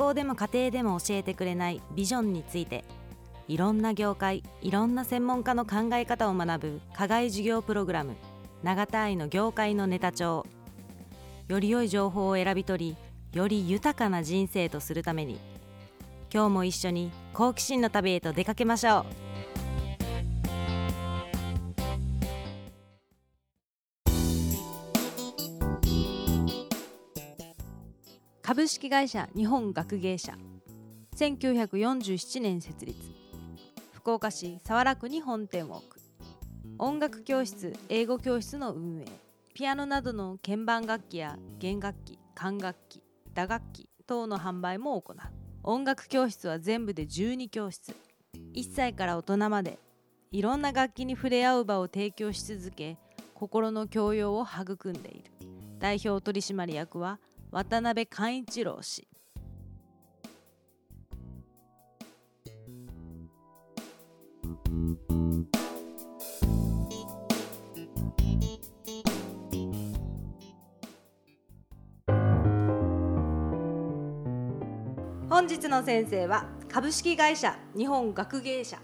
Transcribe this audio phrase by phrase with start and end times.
[0.00, 2.84] 校でも家庭でも教えてくれないビジョンについて
[3.48, 8.16] いろんな業界いろんな専門家の考え方を学ぶ課外授業プログラム
[8.62, 10.46] 永田愛の業界のネタ帳
[11.48, 15.38] より良い情報を選び取りより豊かな人生とするために
[16.32, 19.29] 今日も一緒に好奇心の旅へと出かけましょう。
[28.50, 30.36] 株式会社日本学芸社。
[31.16, 32.98] 1947年設立。
[33.92, 36.00] 福岡市早良区に本店を置く。
[36.76, 39.04] 音楽教室英語教室の運営。
[39.54, 43.00] ピアノなどの鍵盤楽器や弦楽器管楽器
[43.34, 45.16] 打楽器等の販売も行う。
[45.62, 47.94] 音楽教室は全部で12教室。
[48.56, 49.78] 1歳から大人まで。
[50.32, 52.98] いろんな楽器に触れ合う場を提供し続け
[53.32, 55.30] 心の教養を育んでいる。
[55.78, 57.20] 代表取締役は
[57.52, 59.08] 渡辺寛一郎氏。
[75.28, 78.78] 本日の先生は株式会社日本学芸社。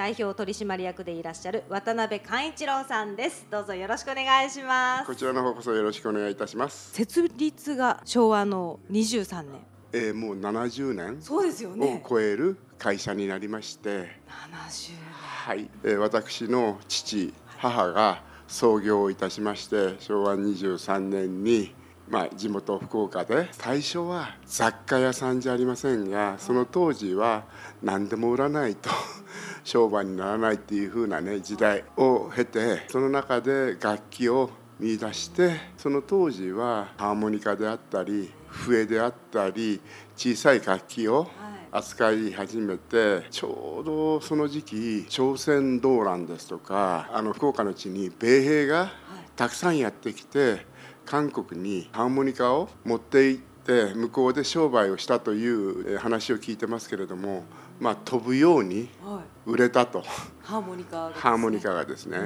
[0.00, 3.46] 代表取締役でいらっしゃる渡辺寛一郎さんです。
[3.50, 5.06] どうぞよろしくお願いします。
[5.06, 6.92] こちらの方こそよろしくお願いいたします。
[6.94, 9.60] 設立が昭和の23年。
[9.92, 21.74] えー、もう70年そうですよをね超える会社になりまして、70はい、えー私の父、母が創業いたしまして、昭和23年に。
[22.10, 27.44] まあ、地元福岡で最初は雑貨屋さんじゃありませんがその当時は
[27.84, 28.90] 何でも売らないと
[29.62, 39.80] 商売にならないっていう風なね時代を経てその中で楽器を見出してその当時はハーモニカであったり笛であったり
[40.16, 41.28] 小さい楽器を
[41.70, 48.90] 扱い始めてちょうどその時期朝鮮動乱ですとかあの福岡の地に米兵が
[49.36, 50.66] たくさんやってきて
[51.10, 57.42] 韓国にハーモニカを持って行って向こうで商売をしたというえー話を聞いてますけれども、
[57.80, 59.50] まあ、飛ぶようにはい。
[59.50, 60.04] 売れたと。
[60.44, 61.20] ハーモニカですね。
[61.22, 62.18] ハーモニカがですね、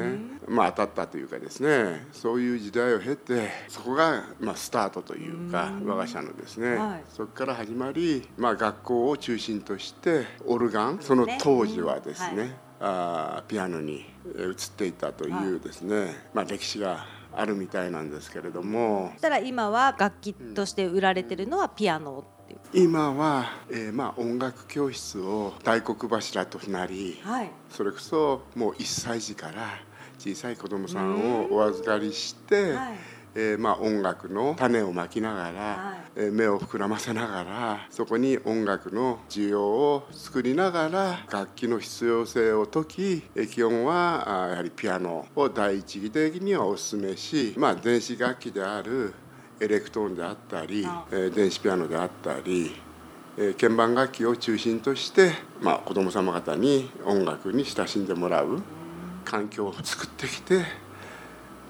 [0.46, 2.06] まあ当たったというかですね。
[2.12, 7.04] そういう時代を経てそこがまあスタートというか我が社のですね、はい。
[7.08, 12.38] そこから始まり、まあ、学校を中心としてオルガンその当時はですね、うん。
[12.40, 12.50] はい。
[12.80, 14.04] あーピアノに
[14.36, 17.06] えー移っていったというですね、まあ、歴史が
[17.36, 19.10] あるみたいなんですけれども。
[19.14, 22.60] そしたら今は楽器として売られてるのはピアノっていう。
[22.72, 27.50] 今は、えーまあ、音楽教室を大黒柱となり、はい。
[27.70, 29.78] それこそもう1歳児から
[30.18, 36.04] 小さい子どもさんをお預かりして、はいえーまあ、音楽の種をまきながら、はい。
[36.16, 49.12] えー目を膨らませながらそこに音楽の需要を作りながら楽器の必要性を解きえー基本はやはりピアノを第一義的にはお勧めし、まあ、電子楽器である
[49.58, 52.76] エレクトーンであったりあ、えー電子ピアノであったり
[53.36, 58.62] えー鍵盤楽器を中心として、まあ、子ども様方に音楽に親しんでもらう
[59.24, 60.62] 環境を作ってきて、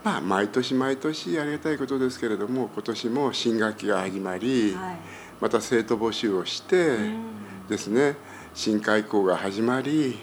[0.04, 4.97] まあ、毎年毎年ありがたいことですけれども今年も新学期が始まり、はい。
[5.41, 6.97] また生徒募集をして
[7.69, 8.16] ですね
[8.54, 10.19] 新開校が始まり、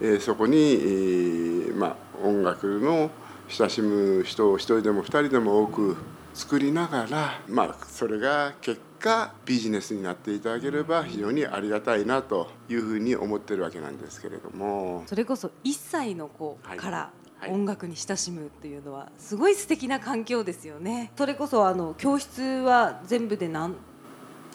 [0.00, 3.10] えーそこに、えーまあ、音楽の
[3.48, 5.96] 親しむ人を一人でも二人でも多く
[6.34, 15.04] 作りながら、まあ、それが結果ビジネスになっていただければ非常にありがたいなというふうに思ってるわけなんですけれども。
[15.06, 23.74] それこそ1歳の子はいからはい音楽に親しむっていうのはすごい素敵な環境ですよねそれこそあの教室は全部で何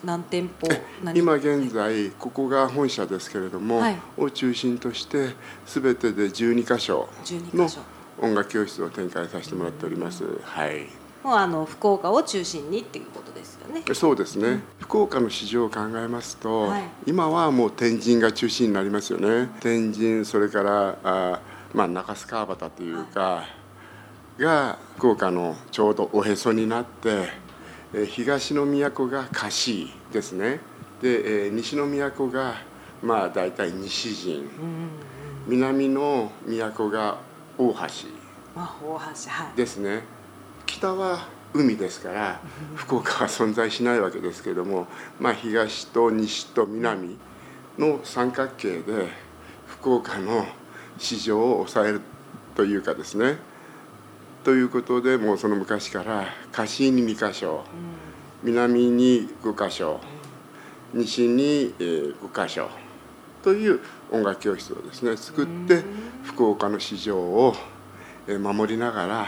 [0.03, 0.67] 何店舗
[1.03, 1.19] 何？
[1.19, 5.35] 今現在ここが本社ですけれども、はいを中心として
[5.65, 7.81] 全てで12箇所12の箇所
[8.21, 10.23] 音楽教室を展開させてもらっております。
[10.43, 10.87] はい。
[11.23, 14.61] もうあの福岡を中心にっていうことですよねそうですね。
[14.79, 19.49] 福岡の市場を考えますと、はい今はもう天神が中心になりますよね。
[19.59, 21.41] 天神それからあ
[21.73, 23.43] まあ中洲川端というか、
[24.37, 27.29] が福岡のちょうどおへそになって、
[27.93, 30.59] えー東の都が香椎ですね。
[31.01, 32.55] で、えー西の都が
[33.01, 34.49] まあ大体西陣、
[35.47, 37.17] 南の都が
[37.57, 38.19] 大橋。
[39.55, 40.03] ですね
[40.65, 42.39] 北は海ですから
[42.75, 44.87] 福岡は存在しないわけですけれども、
[45.19, 47.17] まあ、東と西と南
[47.77, 49.07] の三角形で
[49.67, 50.45] 福岡の
[50.99, 52.01] 市場を抑える
[52.55, 53.37] というかですね。
[54.43, 57.63] ということでもうその昔から河岸に2箇所
[58.43, 59.99] 南に5箇所
[60.93, 62.69] 西に、えー、5箇所
[63.43, 63.79] という
[64.11, 65.83] 音楽教室をですね作って
[66.23, 67.53] 福岡の市場を、
[68.27, 69.27] えー、守りながら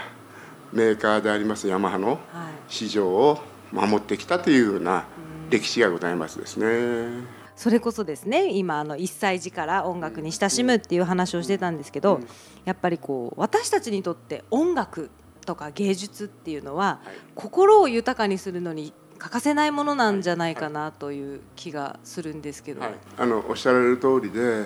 [0.71, 2.19] メーカーでありますヤマハの
[2.68, 3.39] 市場を
[3.71, 5.06] 守ってきたというような
[5.50, 7.40] 歴史がございますですね。
[7.61, 12.19] それこそですね今あの1歳児から音楽に親しむっていう話をしてたんですけど、
[12.65, 15.11] やっぱりこう私たちにとって音楽
[15.45, 17.01] とか芸術っていうのは、
[17.35, 24.65] 心を豊かにするのに欠かせないものなんじゃないかなという気がするんですけど、はい、あのおっしゃられる通りで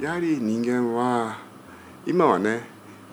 [0.00, 1.38] やはり人間は
[2.04, 2.62] 今はね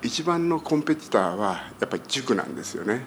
[0.02, 3.06] 一番のコンペティターはやっぱり塾なんですよね。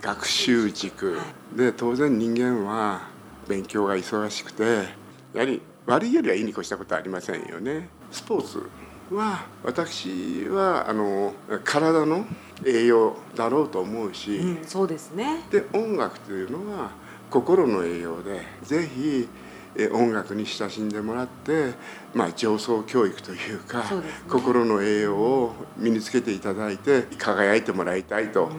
[0.00, 1.18] 学習塾、
[1.56, 3.08] で当然人間は
[3.48, 7.88] 勉強が忙しくてやはり悪いよりはいいに越したことはありませんよね。
[8.10, 8.68] スポーツ
[9.14, 11.32] は私はあの
[11.64, 12.26] 体の
[12.64, 15.44] 栄養だろうと思うし、うん、そうですね。
[15.50, 16.90] で音楽というのは
[17.30, 19.28] 心の栄養でぜひ
[19.92, 21.74] 音楽に親しんでもらって、
[22.14, 23.84] まあ、上層教育というか、ね、
[24.28, 28.50] 心の栄養を身につけていただいて輝いてもらいたいと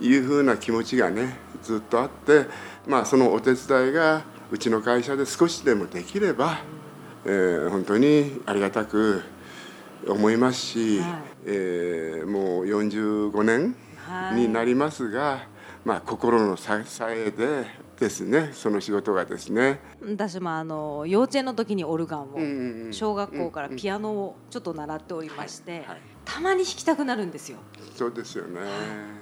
[0.00, 2.46] いうふうな気持ちがねずっとあって、
[2.86, 6.60] まあ、そのお手伝いがうちの会社で少しでもできれば、
[7.26, 9.22] えー、本当にありがたく
[10.06, 13.76] 思いますし、はい、えー、もう45年
[14.34, 15.40] になりますが、はい、
[15.84, 16.68] まあ、心の支
[17.02, 17.66] えで
[17.98, 19.80] ですねその仕事がですね。
[20.00, 25.84] 私もあの幼稚園の時にオルガンを、小学校からピアノをちょっと習っておりまして、
[26.28, 27.56] たまに弾きたくなるんですよ。
[27.96, 28.60] そうですよね。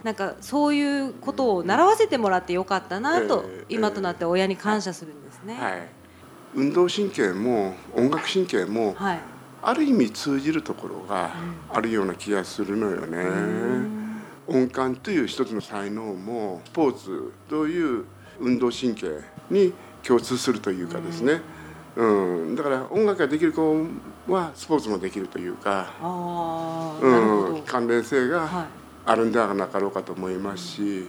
[0.03, 5.55] なんかそういうことを習わせてもらってよかったなと、えー、今となって親に感謝するんですね。
[5.55, 5.89] はい、
[6.57, 9.21] 運動神経も音楽神経も、はい、
[9.63, 11.31] ある意味通じるところが
[11.71, 13.25] あるような気がするのよね。
[14.49, 18.05] 音感という一つの才能もスポーツという
[18.41, 21.41] 運動神経に共通するというかですね、うん、
[21.97, 23.87] だから音楽ができる子
[24.29, 25.95] はスポーツもできるというか、
[27.01, 28.67] うん、関連性が
[29.07, 31.09] あるんではなかろうかと思いますし、はい、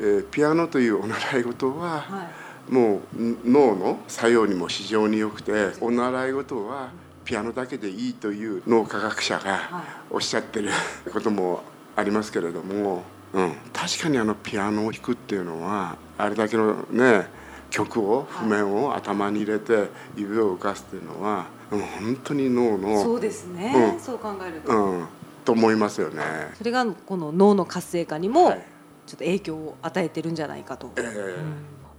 [0.00, 2.30] えー、ピアノというお習い事は、は
[2.70, 3.00] い、もう
[3.44, 5.52] 脳の作用にも非常に良くて
[5.82, 6.90] お習い事は
[7.26, 10.70] ピアノだけでいいという脳科学者がおっしゃってる
[11.12, 11.62] ことも
[11.94, 13.04] ありますけれども。
[13.34, 17.26] うん、確かにあのピアノを弾くっていうのはあれだけのね
[17.72, 25.06] 曲を譜面を頭に入れて指を動かすっていうのは、うん、本当に脳のそうですね、うん、そう考えると、うん、
[25.44, 26.22] と思いますよね。
[26.54, 28.50] それがこの脳の活性化にも
[29.06, 31.34] ちょっと影響を与えてるんじゃないかと、えー、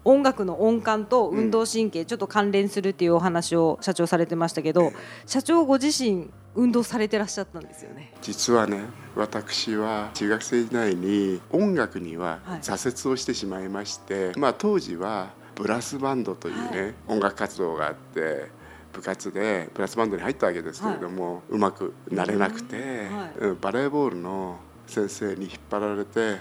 [0.05, 4.93] 音楽の音感と運動神経ちょっと関連するっていうお話を社長されてましたけど、
[5.25, 8.13] 社長ご自身運動されてらっしゃったんですよね。
[8.21, 8.83] 実はね
[9.15, 18.49] 私は中学生時代に音楽には挫折をしてしまいまして、はい、まあ当時はブラスバンドというね、はい、音楽活動があって
[18.91, 23.07] 部活でブラスバンドに入ったわけですけれども、はい、うまくなれなくて、
[23.39, 26.37] うん、バレーボールの先生に引っ張られて、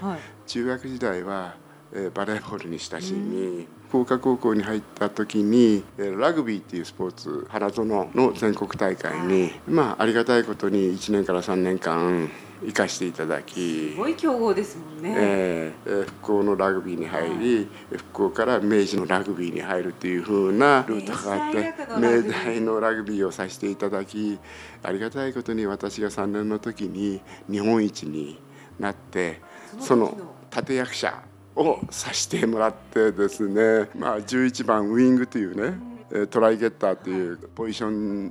[0.46, 1.54] 中学時代は
[1.94, 12.30] えバレーボールに親しみ、福岡高校に入った時にラグビーっていうスポーツ花園の全国大会に、まあありがたいことに1年から3年間
[12.66, 13.92] 行かしていただき。
[13.92, 23.22] すごい強豪ですもんね、えー、復興のラグビーに入り、はい、復興から明治のラグビーに入るっていうふうなルートがあって明大のラグビー。
[23.24, 24.38] をさせていただき
[24.82, 27.20] ありがたいことに私が3年の時に
[27.50, 28.40] 日本一に
[28.78, 29.40] なって
[29.80, 30.16] その
[30.54, 31.22] 立役者
[31.54, 38.30] をさせてもらってですね、まあ、11番ウイングというねトライゲッターというポジション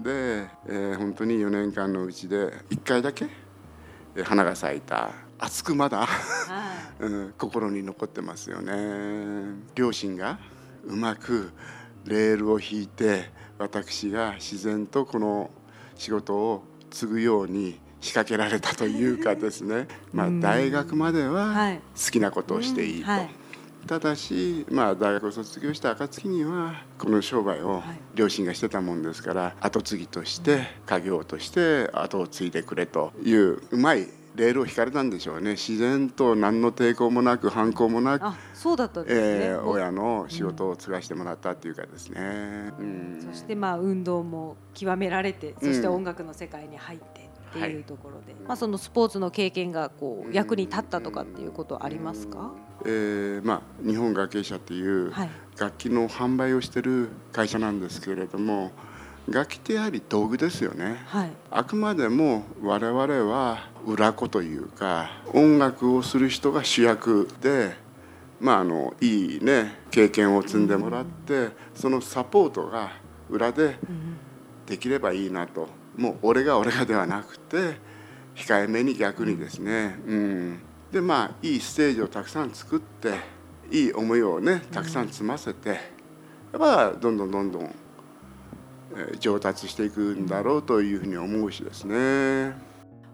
[0.00, 3.26] で、えー、本当に4年間のうちで1回だけ
[4.24, 5.10] 花が咲いた。
[5.38, 6.06] 熱くまだ。
[7.00, 8.74] うん、心に残ってますよね。
[9.74, 10.38] 両親が
[10.84, 11.52] うまく
[12.04, 15.50] レールを引いて私が自然とこの
[15.94, 23.41] 仕事を継ぐように仕掛けられたというかですね、まあ、大学までは好きなことをしていいと。
[23.86, 27.82] ただし、まあ、大学を卒業した暁にはこの商売を
[28.14, 35.52] 両親がしてたもんですから後継ぎとして家業として後を継いでくれといううまいレールを引かれたんでしょうね。
[35.52, 38.24] 自然と何の抵抗もなく反抗もなく
[38.54, 52.52] そうだったんですね、えー、親の仕事を継がしてもらったっていうかですね、うん、そしてまあ運動も極められてそして音楽の世界に入って、っていうところで、はい、まあ、そのスポーツの経験がこう役に立ったとかっていうことありますか、
[52.84, 55.12] えーまあ、日本楽器社っていう
[55.58, 58.72] 楽器の販売をしてる会社なんですけれども
[59.28, 67.80] 楽器ってやはり道具ですよね、はい、あくまでも我々は裏子というか音楽をする人が主役で
[68.40, 72.90] まあ、あのいいね経験を積んでもらってそのサポートが
[73.30, 73.76] 裏で
[74.66, 75.68] できればいいなと。
[75.96, 77.76] もう俺が俺がではなくて
[78.34, 80.60] 控えめに逆にですね、うん、
[80.92, 83.14] でまあいいステージをたくさん作って
[83.70, 85.80] いい思いをねたくさん積ませてやっ
[86.58, 87.74] ぱどんどんどんどん
[89.18, 92.52] 上達していくんだろうというふうに思うしですね。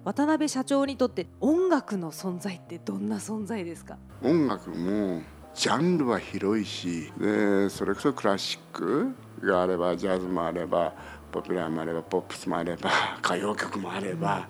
[0.04, 3.97] 渡辺社長にとって音楽の存在ってどんな存在ですか？
[4.25, 5.23] 音楽も
[5.54, 10.94] ジャンルは広いしでそれこそクラシックがあればジャズもあれば
[11.30, 12.90] ポピュラーもあればポップスもあれば
[13.23, 14.49] 歌謡曲もあれば、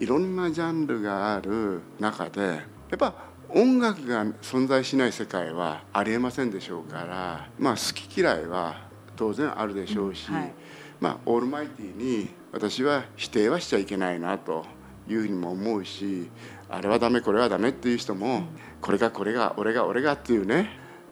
[0.00, 2.56] いろんなジャンルがある中でや
[2.94, 3.14] っぱ
[3.50, 10.52] 音楽が存在しない世界はありえませんでしょうからまあ好き嫌いは当然あるでしょうし、はい、
[11.00, 14.64] まあオールマイティに私は否定はしちゃいけないなと
[15.06, 16.30] いうふうにも思うし
[16.70, 18.44] あれはダメこれはダメっていう人も、
[18.80, 20.70] これがこれが俺が俺がっていうね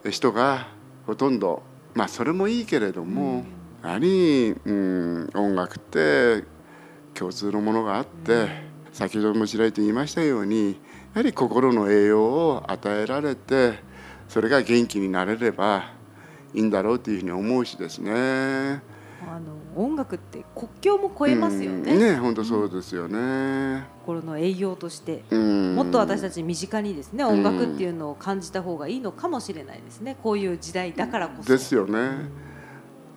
[0.09, 0.67] 人が
[1.05, 1.61] ほとんど
[1.93, 3.43] まあそれもいいけれども、
[3.83, 6.45] やはり、うん、音楽って
[7.13, 10.75] 共通のものがあって、先ほどもちらりと言いましたようにや
[11.15, 13.79] はり心の栄養を与えられて
[14.27, 15.91] それが元気になれれば
[16.53, 18.81] いいんだろうというふうに思うしですね。
[19.27, 21.97] あの音楽って国境も超えますよね。
[21.97, 23.85] ね本当そうですよね。
[24.01, 30.15] 心の栄養として、もっと私たち身近にですね音楽っていうのを感じた方がいいのかもしれないですね。
[30.23, 31.49] こういう時代だからこそ。
[31.49, 32.29] ですよね。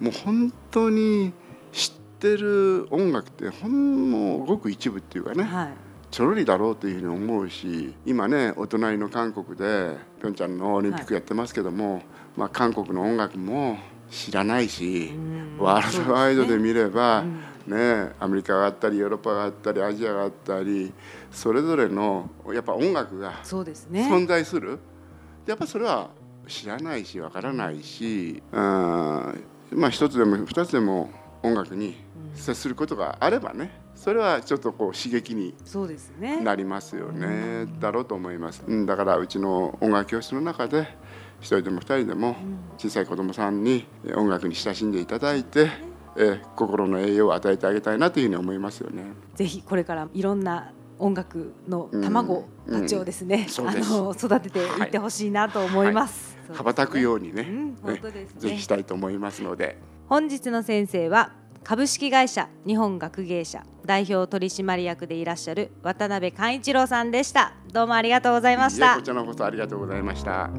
[0.01, 1.33] もう本当に
[1.71, 5.43] 知ってる音楽ってほんのごく一部っていうかね。
[5.43, 5.69] はい。
[6.13, 12.05] ちょろりだろうというふうに思うし今ねお隣の韓国でピョンチャンのオリンピックやってますけども、はい、
[12.37, 13.79] まあ、韓国の音楽も
[14.11, 15.11] 知らないし、
[15.59, 17.25] ワールドワイドで見れば、
[17.67, 20.93] ね、アメリカがあったりヨーロッパがあったりアジアがあったり
[21.31, 24.79] それぞれのやっぱ音楽が存在する。
[25.47, 26.11] やっぱそれは
[26.47, 28.61] 知らないしわからないし、うん、
[29.71, 31.11] まあ一つでも二つでも
[31.43, 31.97] 音楽に
[32.35, 35.55] 接することがあればねそれはちょっとこう刺激に
[36.43, 37.67] なりますよね。
[37.79, 40.89] だろうと思います、うん、だからうちの音楽教室の中で
[41.41, 42.37] 一人でも二人でも
[42.79, 45.71] 小さい子どもさんに音楽に親しんでいただいて、
[46.17, 49.05] え心の栄養を与えてあげたいなというふうに思いますよね。
[49.35, 53.65] ぜひこれからいろんな音楽の卵たちをですね、うん。
[53.65, 56.39] うん、あの育てていってほしいなと思います。
[56.43, 56.49] はい。
[56.51, 58.41] はい、羽ばたくようにね、うん、本当ですね。
[58.41, 59.79] ぜひしたいと思いますので。
[60.13, 61.33] 本日の先生は
[61.65, 67.55] 株式会社日本学芸社代表取締役でいらっしゃる渡辺寛一郎さんでした。
[67.73, 68.97] どうもありがとうございました。
[68.97, 70.51] こちらこそありがとうございました。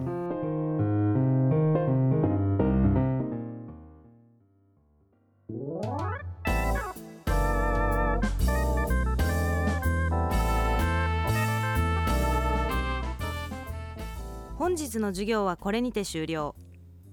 [14.58, 16.56] 本日の授業はこれにて終了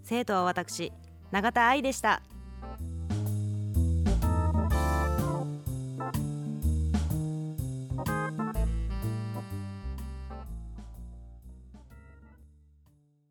[0.03, 0.91] 生徒は私
[1.33, 2.23] 永田愛でした